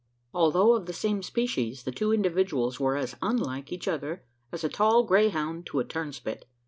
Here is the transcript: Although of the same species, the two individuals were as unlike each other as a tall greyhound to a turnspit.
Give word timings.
Although 0.33 0.73
of 0.73 0.87
the 0.87 0.93
same 0.93 1.21
species, 1.21 1.83
the 1.83 1.91
two 1.91 2.11
individuals 2.11 2.79
were 2.79 2.97
as 2.97 3.15
unlike 3.21 3.71
each 3.71 3.87
other 3.87 4.23
as 4.51 4.63
a 4.63 4.67
tall 4.67 5.03
greyhound 5.03 5.67
to 5.67 5.79
a 5.79 5.85
turnspit. 5.85 6.45